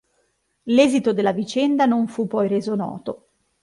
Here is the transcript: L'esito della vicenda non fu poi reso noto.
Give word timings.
L'esito 0.63 1.13
della 1.13 1.31
vicenda 1.31 1.85
non 1.85 2.07
fu 2.07 2.25
poi 2.25 2.47
reso 2.47 2.73
noto. 2.73 3.27